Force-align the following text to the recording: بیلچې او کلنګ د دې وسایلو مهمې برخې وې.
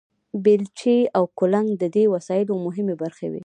بیلچې 0.43 0.97
او 1.17 1.23
کلنګ 1.39 1.69
د 1.81 1.83
دې 1.95 2.03
وسایلو 2.15 2.53
مهمې 2.65 2.95
برخې 3.03 3.27
وې. 3.31 3.39